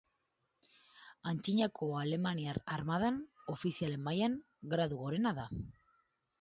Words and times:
Antzinako 1.31 1.89
alemaniar 1.99 2.61
armadan, 2.77 3.21
ofizialen 3.59 4.05
mailan, 4.11 4.41
gradu 4.75 5.03
gorena 5.07 5.39
da. 5.43 5.49